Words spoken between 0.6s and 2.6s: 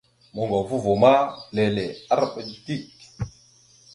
ava ma lele, arəba